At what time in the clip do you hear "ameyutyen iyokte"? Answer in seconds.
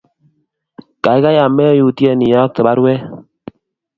1.45-2.59